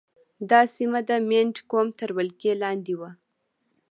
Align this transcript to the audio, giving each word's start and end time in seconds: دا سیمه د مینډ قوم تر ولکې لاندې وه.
دا 0.49 0.61
سیمه 0.75 0.99
د 1.09 1.11
مینډ 1.29 1.55
قوم 1.71 1.87
تر 1.99 2.09
ولکې 2.17 2.51
لاندې 2.63 2.93
وه. 2.99 3.09